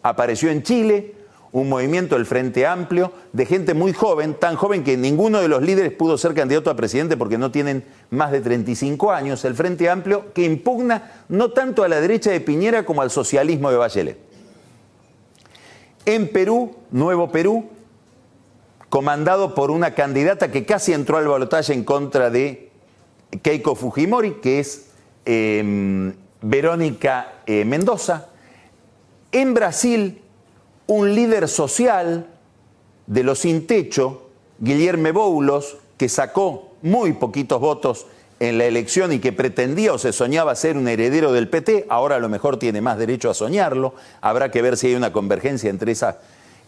Apareció 0.00 0.50
en 0.50 0.62
Chile 0.62 1.12
un 1.52 1.68
movimiento 1.68 2.16
del 2.16 2.26
Frente 2.26 2.66
Amplio 2.66 3.12
de 3.32 3.46
gente 3.46 3.74
muy 3.74 3.92
joven, 3.92 4.34
tan 4.34 4.56
joven 4.56 4.84
que 4.84 4.96
ninguno 4.96 5.40
de 5.40 5.48
los 5.48 5.62
líderes 5.62 5.92
pudo 5.92 6.18
ser 6.18 6.34
candidato 6.34 6.70
a 6.70 6.76
presidente 6.76 7.16
porque 7.16 7.38
no 7.38 7.50
tienen 7.50 7.84
más 8.10 8.32
de 8.32 8.40
35 8.40 9.12
años, 9.12 9.44
el 9.44 9.54
Frente 9.54 9.88
Amplio 9.88 10.32
que 10.32 10.44
impugna 10.44 11.24
no 11.28 11.50
tanto 11.50 11.84
a 11.84 11.88
la 11.88 12.00
derecha 12.00 12.30
de 12.30 12.40
Piñera 12.40 12.84
como 12.84 13.02
al 13.02 13.10
socialismo 13.10 13.70
de 13.70 13.76
Bachelet. 13.76 14.18
En 16.04 16.28
Perú, 16.30 16.76
Nuevo 16.90 17.32
Perú, 17.32 17.68
comandado 18.88 19.54
por 19.54 19.70
una 19.70 19.94
candidata 19.94 20.50
que 20.50 20.64
casi 20.64 20.92
entró 20.92 21.16
al 21.16 21.26
balotaje 21.26 21.72
en 21.72 21.84
contra 21.84 22.30
de 22.30 22.70
Keiko 23.42 23.74
Fujimori, 23.74 24.34
que 24.34 24.60
es 24.60 24.86
em, 25.24 26.14
Verónica 26.40 27.40
eh, 27.46 27.64
Mendoza. 27.64 28.28
En 29.32 29.52
Brasil, 29.54 30.22
un 30.86 31.14
líder 31.14 31.48
social 31.48 32.26
de 33.06 33.22
los 33.22 33.40
sin 33.40 33.66
techo, 33.66 34.30
Guillermo 34.58 35.12
Boulos, 35.12 35.76
que 35.96 36.08
sacó 36.08 36.72
muy 36.82 37.12
poquitos 37.12 37.60
votos 37.60 38.06
en 38.38 38.58
la 38.58 38.66
elección 38.66 39.12
y 39.12 39.18
que 39.18 39.32
pretendía 39.32 39.94
o 39.94 39.98
se 39.98 40.12
soñaba 40.12 40.54
ser 40.54 40.76
un 40.76 40.88
heredero 40.88 41.32
del 41.32 41.48
PT, 41.48 41.86
ahora 41.88 42.16
a 42.16 42.18
lo 42.18 42.28
mejor 42.28 42.58
tiene 42.58 42.80
más 42.80 42.98
derecho 42.98 43.30
a 43.30 43.34
soñarlo. 43.34 43.94
Habrá 44.20 44.50
que 44.50 44.62
ver 44.62 44.76
si 44.76 44.88
hay 44.88 44.94
una 44.94 45.12
convergencia 45.12 45.70
entre 45.70 45.92
esa, 45.92 46.18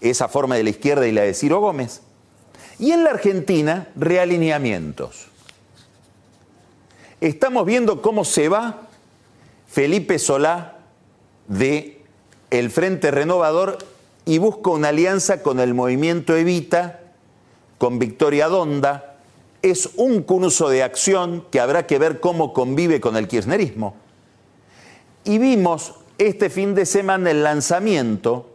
esa 0.01 0.29
forma 0.29 0.57
de 0.57 0.65
la 0.65 0.71
izquierda 0.71 1.07
y 1.07 1.13
la 1.13 1.23
de 1.23 1.35
Ciro 1.35 1.61
Gómez. 1.61 2.01
Y 2.79 2.93
en 2.93 3.05
la 3.05 3.11
Argentina, 3.11 3.89
realineamientos. 3.97 5.27
Estamos 7.21 7.67
viendo 7.67 8.01
cómo 8.01 8.25
se 8.25 8.49
va 8.49 8.83
Felipe 9.67 10.19
Solá 10.19 10.79
de 11.49 12.03
el 12.51 12.71
Frente 12.71 13.11
Renovador 13.11 13.79
y 14.29 14.37
busca 14.37 14.69
una 14.69 14.89
alianza 14.89 15.43
con 15.43 15.59
el 15.59 15.73
movimiento 15.73 16.37
Evita, 16.37 17.01
con 17.79 17.99
Victoria 17.99 18.49
Donda. 18.49 19.17
Es 19.63 19.89
un 19.97 20.23
curso 20.23 20.69
de 20.69 20.83
acción 20.83 21.47
que 21.51 21.61
habrá 21.61 21.87
que 21.87 21.99
ver 21.99 22.21
cómo 22.21 22.53
convive 22.53 23.01
con 23.01 23.17
el 23.17 23.27
kirchnerismo. 23.27 23.97
Y 25.25 25.39
vimos 25.39 25.95
este 26.19 26.51
fin 26.51 26.75
de 26.75 26.85
semana 26.85 27.31
el 27.31 27.43
lanzamiento 27.43 28.51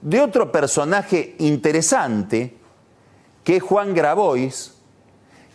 de 0.00 0.20
otro 0.20 0.50
personaje 0.50 1.36
interesante, 1.38 2.56
que 3.44 3.58
es 3.58 3.62
Juan 3.62 3.94
Grabois, 3.94 4.74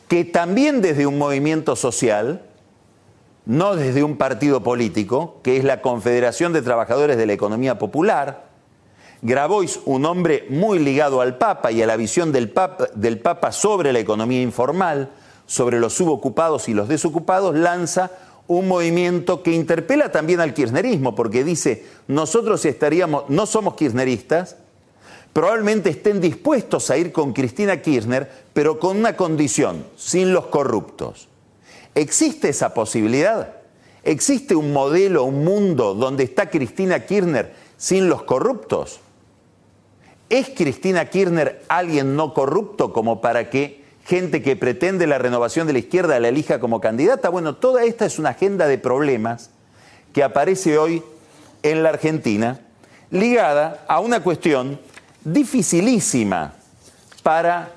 que 0.07 0.23
también 0.23 0.81
desde 0.81 1.07
un 1.07 1.17
movimiento 1.17 1.75
social, 1.75 2.41
no 3.45 3.75
desde 3.75 4.01
un 4.01 4.15
partido 4.15 4.63
político, 4.63 5.41
que 5.43 5.57
es 5.57 5.65
la 5.65 5.81
Confederación 5.81 6.53
de 6.53 6.61
Trabajadores 6.61 7.17
de 7.17 7.25
la 7.25 7.33
Economía 7.33 7.77
Popular, 7.77 8.46
Grabois, 9.21 9.79
un 9.85 10.05
hombre 10.05 10.45
muy 10.49 10.79
ligado 10.79 11.21
al 11.21 11.37
Papa 11.37 11.71
y 11.71 11.81
a 11.81 11.87
la 11.87 11.97
visión 11.97 12.31
del 12.31 12.49
Papa, 12.49 13.51
sobre 13.51 13.91
la 13.91 13.99
economía 13.99 14.41
informal, 14.41 15.09
sobre 15.45 15.79
los 15.79 15.93
subocupados 15.93 16.69
y 16.69 16.73
los 16.73 16.87
desocupados, 16.87 17.55
lanza 17.55 18.11
un 18.47 18.67
movimiento 18.67 19.43
que 19.43 19.51
interpela 19.51 20.11
también 20.11 20.39
al 20.39 20.53
kirchnerismo, 20.53 21.15
porque 21.15 21.43
dice, 21.43 21.85
nosotros 22.07 22.63
estaríamos, 22.65 23.29
no 23.29 23.45
somos 23.45 23.75
kirchneristas, 23.75 24.57
probablemente 25.33 25.89
estén 25.89 26.21
dispuestos 26.21 26.89
a 26.89 26.97
ir 26.97 27.11
con 27.11 27.33
Cristina 27.33 27.81
Kirchner, 27.81 28.31
pero 28.53 28.79
con 28.79 28.97
una 28.97 29.17
condición, 29.17 29.83
sin 29.95 30.31
los 30.31 30.47
corruptos. 30.47 31.27
¿Existe 31.95 32.49
esa 32.49 32.73
posibilidad? 32.73 33.55
¿Existe 34.03 34.55
un 34.55 34.71
modelo, 34.71 35.23
un 35.23 35.43
mundo 35.43 35.95
donde 35.95 36.23
está 36.23 36.49
Cristina 36.49 37.05
Kirchner 37.05 37.53
sin 37.75 38.07
los 38.07 38.23
corruptos? 38.23 39.01
¿Es 40.29 40.49
Cristina 40.49 41.05
Kirchner 41.05 41.63
alguien 41.67 42.15
no 42.15 42.33
corrupto 42.33 42.91
como 42.91 43.21
para 43.21 43.49
que 43.49 43.87
gente 44.07 44.41
que 44.41 44.55
pretende 44.55 45.05
la 45.05 45.17
renovación 45.17 45.67
de 45.67 45.73
la 45.73 45.79
izquierda 45.79 46.17
la 46.21 46.29
elija 46.29 46.61
como 46.61 46.79
candidata. 46.79 47.27
Bueno, 47.27 47.57
toda 47.57 47.83
esta 47.83 48.05
es 48.05 48.19
una 48.19 48.29
agenda 48.29 48.65
de 48.65 48.77
problemas 48.77 49.49
que 50.13 50.23
aparece 50.23 50.77
hoy 50.77 51.03
en 51.61 51.83
la 51.83 51.89
Argentina, 51.89 52.61
ligada 53.11 53.83
a 53.89 53.99
una 53.99 54.23
cuestión 54.23 54.79
dificilísima 55.25 56.53
para 57.21 57.71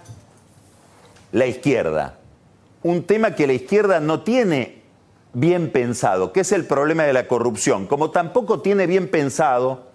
la 1.33 1.47
izquierda. 1.47 2.19
Un 2.85 3.03
tema 3.03 3.35
que 3.35 3.49
la 3.49 3.53
izquierda 3.53 3.99
no 3.99 4.21
tiene 4.23 4.83
bien 5.33 5.73
pensado, 5.73 6.33
que 6.33 6.41
es 6.41 6.53
el 6.53 6.65
problema 6.65 7.03
de 7.03 7.13
la 7.13 7.27
corrupción, 7.27 7.89
como 7.89 8.13
tampoco 8.13 8.61
tiene 8.61 8.87
bien 8.87 9.11
pensado 9.11 9.90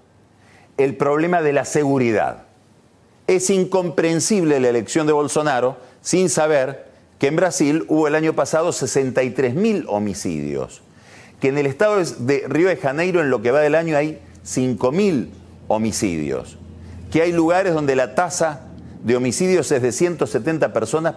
el 0.77 0.95
problema 0.95 1.41
de 1.41 1.53
la 1.53 1.65
seguridad. 1.65 2.43
Es 3.27 3.49
incomprensible 3.49 4.59
la 4.59 4.69
elección 4.69 5.07
de 5.07 5.13
Bolsonaro 5.13 5.77
sin 6.01 6.29
saber 6.29 6.85
que 7.19 7.27
en 7.27 7.35
Brasil 7.35 7.85
hubo 7.87 8.07
el 8.07 8.15
año 8.15 8.33
pasado 8.33 8.71
63 8.71 9.55
mil 9.55 9.85
homicidios, 9.87 10.81
que 11.39 11.47
en 11.47 11.57
el 11.57 11.65
estado 11.65 12.03
de 12.03 12.43
Río 12.47 12.67
de 12.67 12.77
Janeiro 12.77 13.21
en 13.21 13.29
lo 13.29 13.41
que 13.41 13.51
va 13.51 13.61
del 13.61 13.75
año 13.75 13.97
hay 13.97 14.19
5 14.43 14.91
mil 14.91 15.31
homicidios, 15.67 16.57
que 17.11 17.21
hay 17.21 17.31
lugares 17.31 17.73
donde 17.73 17.95
la 17.95 18.15
tasa 18.15 18.67
de 19.03 19.15
homicidios 19.15 19.71
es 19.71 19.81
de 19.81 19.91
170 19.91 20.73
personas 20.73 21.15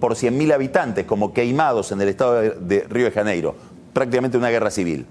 por 0.00 0.16
100 0.16 0.36
mil 0.36 0.52
habitantes, 0.52 1.06
como 1.06 1.32
queimados 1.32 1.92
en 1.92 2.00
el 2.00 2.08
estado 2.08 2.42
de 2.42 2.84
Río 2.88 3.06
de 3.06 3.12
Janeiro, 3.12 3.54
prácticamente 3.92 4.36
una 4.36 4.50
guerra 4.50 4.70
civil. 4.70 5.06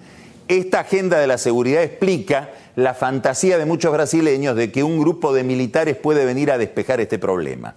Esta 0.47 0.81
agenda 0.81 1.17
de 1.17 1.27
la 1.27 1.39
seguridad 1.39 1.81
explica 1.81 2.51
la 2.75 2.93
fantasía 2.93 3.57
de 3.57 3.65
muchos 3.65 3.91
brasileños 3.91 4.55
de 4.55 4.71
que 4.71 4.83
un 4.83 4.99
grupo 4.99 5.33
de 5.33 5.43
militares 5.43 5.95
puede 5.95 6.25
venir 6.25 6.51
a 6.51 6.57
despejar 6.57 7.01
este 7.01 7.17
problema. 7.17 7.75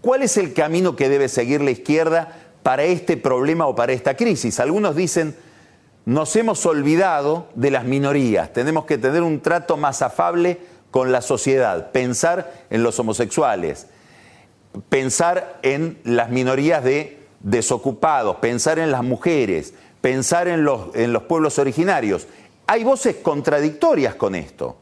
¿Cuál 0.00 0.22
es 0.22 0.36
el 0.36 0.52
camino 0.52 0.96
que 0.96 1.08
debe 1.08 1.28
seguir 1.28 1.60
la 1.60 1.70
izquierda 1.70 2.36
para 2.64 2.82
este 2.82 3.16
problema 3.16 3.66
o 3.66 3.76
para 3.76 3.92
esta 3.92 4.16
crisis? 4.16 4.58
Algunos 4.58 4.96
dicen, 4.96 5.36
nos 6.04 6.34
hemos 6.34 6.66
olvidado 6.66 7.46
de 7.54 7.70
las 7.70 7.84
minorías, 7.84 8.52
tenemos 8.52 8.84
que 8.84 8.98
tener 8.98 9.22
un 9.22 9.40
trato 9.40 9.76
más 9.76 10.02
afable 10.02 10.58
con 10.90 11.12
la 11.12 11.22
sociedad, 11.22 11.92
pensar 11.92 12.52
en 12.70 12.82
los 12.82 12.98
homosexuales, 12.98 13.86
pensar 14.88 15.60
en 15.62 15.98
las 16.02 16.30
minorías 16.30 16.82
de 16.82 17.20
desocupados, 17.40 18.36
pensar 18.36 18.80
en 18.80 18.90
las 18.90 19.04
mujeres, 19.04 19.74
pensar 20.02 20.48
en 20.48 20.64
los, 20.64 20.94
en 20.94 21.14
los 21.14 21.22
pueblos 21.22 21.58
originarios. 21.58 22.26
Hay 22.66 22.84
voces 22.84 23.16
contradictorias 23.16 24.14
con 24.16 24.34
esto 24.34 24.76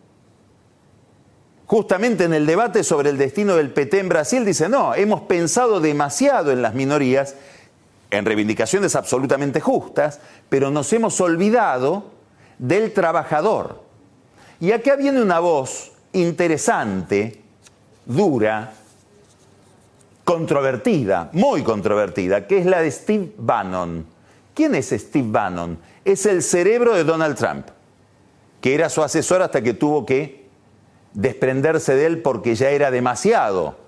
justamente 1.70 2.24
en 2.24 2.34
el 2.34 2.46
debate 2.46 2.82
sobre 2.82 3.10
el 3.10 3.16
destino 3.16 3.54
del 3.54 3.70
PT 3.70 4.00
en 4.00 4.08
Brasil, 4.08 4.44
dice, 4.44 4.68
no, 4.68 4.92
hemos 4.92 5.20
pensado 5.20 5.78
demasiado 5.78 6.50
en 6.50 6.62
las 6.62 6.74
minorías, 6.74 7.36
en 8.10 8.24
reivindicaciones 8.24 8.96
absolutamente 8.96 9.60
justas, 9.60 10.18
pero 10.48 10.72
nos 10.72 10.92
hemos 10.92 11.20
olvidado 11.20 12.06
del 12.58 12.92
trabajador. 12.92 13.84
Y 14.58 14.72
acá 14.72 14.96
viene 14.96 15.22
una 15.22 15.38
voz 15.38 15.92
interesante, 16.12 17.40
dura, 18.04 18.72
controvertida, 20.24 21.30
muy 21.34 21.62
controvertida, 21.62 22.48
que 22.48 22.58
es 22.58 22.66
la 22.66 22.82
de 22.82 22.90
Steve 22.90 23.32
Bannon. 23.38 24.06
¿Quién 24.60 24.74
es 24.74 24.90
Steve 24.90 25.26
Bannon? 25.30 25.78
Es 26.04 26.26
el 26.26 26.42
cerebro 26.42 26.94
de 26.94 27.02
Donald 27.02 27.34
Trump, 27.34 27.68
que 28.60 28.74
era 28.74 28.90
su 28.90 29.02
asesor 29.02 29.40
hasta 29.40 29.62
que 29.62 29.72
tuvo 29.72 30.04
que 30.04 30.50
desprenderse 31.14 31.94
de 31.94 32.04
él 32.04 32.20
porque 32.20 32.54
ya 32.54 32.68
era 32.68 32.90
demasiado 32.90 33.78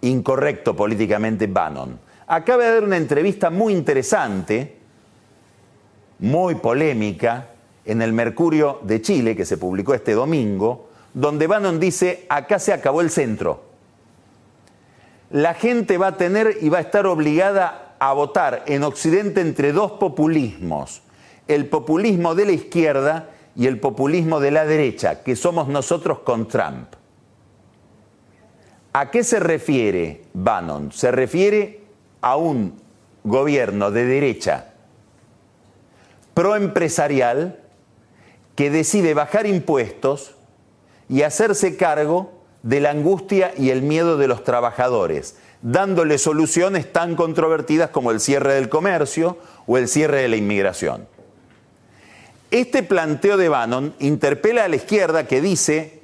incorrecto 0.00 0.74
políticamente 0.74 1.46
Bannon. 1.46 2.00
Acaba 2.26 2.64
de 2.64 2.74
dar 2.74 2.82
una 2.82 2.96
entrevista 2.96 3.50
muy 3.50 3.74
interesante, 3.74 4.76
muy 6.18 6.56
polémica, 6.56 7.50
en 7.84 8.02
el 8.02 8.12
Mercurio 8.12 8.80
de 8.82 9.00
Chile, 9.02 9.36
que 9.36 9.44
se 9.44 9.56
publicó 9.56 9.94
este 9.94 10.14
domingo, 10.14 10.90
donde 11.14 11.46
Bannon 11.46 11.78
dice, 11.78 12.26
acá 12.28 12.58
se 12.58 12.72
acabó 12.72 13.02
el 13.02 13.10
centro. 13.10 13.62
La 15.30 15.54
gente 15.54 15.96
va 15.96 16.08
a 16.08 16.16
tener 16.16 16.58
y 16.60 16.70
va 16.70 16.78
a 16.78 16.80
estar 16.80 17.06
obligada 17.06 17.81
a 18.04 18.12
votar 18.14 18.64
en 18.66 18.82
Occidente 18.82 19.40
entre 19.40 19.72
dos 19.72 19.92
populismos, 19.92 21.02
el 21.46 21.68
populismo 21.68 22.34
de 22.34 22.46
la 22.46 22.50
izquierda 22.50 23.28
y 23.54 23.68
el 23.68 23.78
populismo 23.78 24.40
de 24.40 24.50
la 24.50 24.64
derecha, 24.64 25.22
que 25.22 25.36
somos 25.36 25.68
nosotros 25.68 26.18
con 26.18 26.48
Trump. 26.48 26.94
¿A 28.92 29.12
qué 29.12 29.22
se 29.22 29.38
refiere 29.38 30.24
Bannon? 30.34 30.90
Se 30.90 31.12
refiere 31.12 31.84
a 32.22 32.34
un 32.34 32.74
gobierno 33.22 33.92
de 33.92 34.04
derecha 34.04 34.72
proempresarial 36.34 37.60
que 38.56 38.72
decide 38.72 39.14
bajar 39.14 39.46
impuestos 39.46 40.34
y 41.08 41.22
hacerse 41.22 41.76
cargo 41.76 42.32
de 42.64 42.80
la 42.80 42.90
angustia 42.90 43.52
y 43.56 43.70
el 43.70 43.82
miedo 43.82 44.16
de 44.16 44.26
los 44.26 44.42
trabajadores, 44.42 45.36
dándole 45.62 46.18
soluciones 46.18 46.92
tan 46.92 47.14
controvertidas 47.14 47.90
como 47.90 48.10
el 48.10 48.20
cierre 48.20 48.54
del 48.54 48.68
comercio 48.68 49.38
o 49.66 49.78
el 49.78 49.88
cierre 49.88 50.22
de 50.22 50.28
la 50.28 50.36
inmigración. 50.36 51.06
Este 52.50 52.82
planteo 52.82 53.36
de 53.36 53.48
Bannon 53.48 53.94
interpela 54.00 54.64
a 54.64 54.68
la 54.68 54.76
izquierda 54.76 55.26
que 55.26 55.40
dice, 55.40 56.02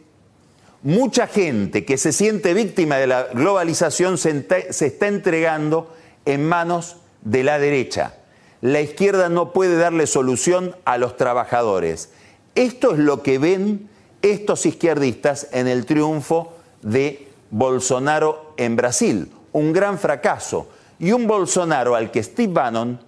mucha 0.82 1.26
gente 1.26 1.84
que 1.84 1.98
se 1.98 2.12
siente 2.12 2.54
víctima 2.54 2.96
de 2.96 3.06
la 3.06 3.24
globalización 3.24 4.16
se, 4.16 4.46
está 4.70 5.08
entregando 5.08 5.94
en 6.24 6.48
manos 6.48 6.96
de 7.22 7.42
la 7.42 7.58
derecha. 7.58 8.14
La 8.60 8.80
izquierda 8.80 9.28
no 9.28 9.52
puede 9.52 9.76
darle 9.76 10.06
solución 10.06 10.74
a 10.84 10.98
los 10.98 11.16
trabajadores. 11.16 12.10
Esto 12.54 12.92
es 12.92 12.98
lo 12.98 13.22
que 13.22 13.38
ven 13.38 13.88
estos 14.22 14.66
izquierdistas 14.66 15.48
en 15.52 15.68
el 15.68 15.84
triunfo 15.84 16.54
de 16.82 17.28
Bolsonaro 17.50 18.54
en 18.56 18.74
Brasil. 18.76 19.30
Un 19.52 19.72
gran 19.72 19.98
fracaso. 19.98 20.68
Y 20.98 21.12
un 21.12 21.26
Bolsonaro 21.26 21.94
al 21.94 22.10
que 22.10 22.22
Steve 22.22 22.52
Bannon, 22.52 23.00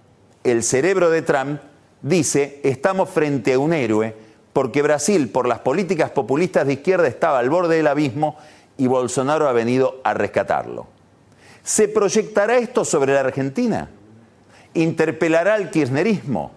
el 0.43 0.63
cerebro 0.63 1.09
de 1.09 1.21
Trump, 1.21 1.61
dice, 2.01 2.59
estamos 2.63 3.09
frente 3.09 3.53
a 3.53 3.59
un 3.59 3.73
héroe 3.73 4.15
porque 4.53 4.81
Brasil, 4.81 5.29
por 5.29 5.47
las 5.47 5.59
políticas 5.59 6.11
populistas 6.11 6.67
de 6.67 6.73
izquierda, 6.73 7.07
estaba 7.07 7.39
al 7.39 7.49
borde 7.49 7.77
del 7.77 7.87
abismo 7.87 8.37
y 8.77 8.87
Bolsonaro 8.87 9.47
ha 9.47 9.53
venido 9.53 10.01
a 10.03 10.13
rescatarlo. 10.13 10.87
¿Se 11.63 11.87
proyectará 11.87 12.57
esto 12.57 12.83
sobre 12.83 13.13
la 13.13 13.21
Argentina? 13.21 13.89
¿Interpelará 14.73 15.53
al 15.53 15.69
kirchnerismo? 15.69 16.51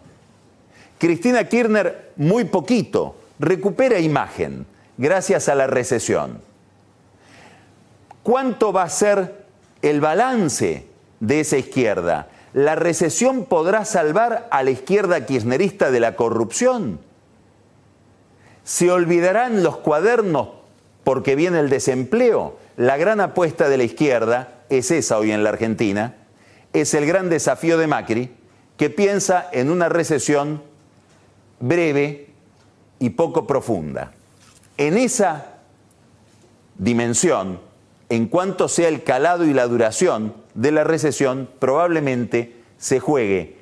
Cristina 0.99 1.45
Kirchner, 1.45 2.13
muy 2.17 2.45
poquito, 2.45 3.17
recupera 3.39 3.99
imagen 3.99 4.67
gracias 4.97 5.49
a 5.49 5.55
la 5.55 5.67
recesión. 5.67 6.41
¿Cuánto 8.23 8.73
va 8.73 8.85
a 8.85 8.89
ser 8.89 9.44
el 9.91 10.01
balance 10.01 10.87
de 11.21 11.41
esa 11.41 11.59
izquierda? 11.59 12.29
¿La 12.53 12.75
recesión 12.75 13.45
podrá 13.45 13.85
salvar 13.85 14.49
a 14.51 14.63
la 14.63 14.71
izquierda 14.71 15.27
kirchnerista 15.27 15.91
de 15.91 16.01
la 16.01 16.17
corrupción? 16.17 17.01
¿Se 18.63 18.91
olvidarán 18.91 19.63
los 19.63 19.79
cuadernos 19.79 20.49
porque 21.03 21.35
viene 21.35 21.61
el 21.61 21.69
desempleo? 21.69 22.57
La 22.77 22.97
gran 22.97 23.21
apuesta 23.21 23.69
de 23.69 23.77
la 23.77 23.85
izquierda 23.85 24.63
es 24.69 24.91
esa 24.91 25.19
hoy 25.19 25.33
en 25.33 25.45
la 25.45 25.51
Argentina, 25.51 26.17
es 26.73 26.95
el 26.95 27.07
gran 27.07 27.29
desafío 27.29 27.77
de 27.77 27.87
Macri, 27.87 28.35
que 28.77 28.91
piensa 28.91 29.49
en 29.53 29.71
una 29.71 29.89
recesión 29.89 30.63
breve 31.61 32.31
y 32.99 33.11
poco 33.11 33.47
profunda. 33.47 34.13
En 34.77 34.97
esa 34.97 35.47
dimensión, 36.77 37.61
en 38.09 38.27
cuanto 38.27 38.69
sea 38.69 38.89
el 38.89 39.03
calado 39.03 39.45
y 39.47 39.53
la 39.53 39.67
duración 39.67 40.35
de 40.55 40.73
la 40.73 40.85
recesión, 40.85 41.49
probablemente 41.59 42.57
se 42.79 43.01
juegue 43.01 43.57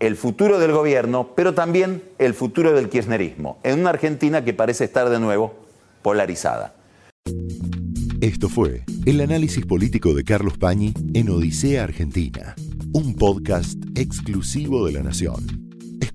el 0.00 0.16
futuro 0.16 0.58
del 0.58 0.72
gobierno, 0.72 1.30
pero 1.34 1.54
también 1.54 2.02
el 2.18 2.34
futuro 2.34 2.72
del 2.72 2.88
kirchnerismo, 2.88 3.58
en 3.62 3.80
una 3.80 3.90
Argentina 3.90 4.44
que 4.44 4.52
parece 4.52 4.84
estar 4.84 5.08
de 5.08 5.18
nuevo 5.18 5.54
polarizada. 6.02 6.74
Esto 8.20 8.48
fue 8.48 8.84
el 9.04 9.20
análisis 9.20 9.64
político 9.64 10.14
de 10.14 10.24
Carlos 10.24 10.58
Pañi 10.58 10.92
en 11.14 11.30
Odisea 11.30 11.84
Argentina, 11.84 12.54
un 12.92 13.14
podcast 13.14 13.78
exclusivo 13.94 14.86
de 14.86 14.92
La 14.92 15.02
Nación. 15.02 15.65